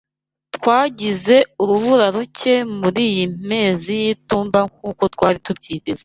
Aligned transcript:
Twagize 0.55 1.35
urubura 1.61 2.05
ruke 2.15 2.53
muriyi 2.79 3.23
mezi 3.49 3.91
y'itumba 4.01 4.59
nkuko 4.71 5.03
twari 5.13 5.37
tubyiteze. 5.45 5.99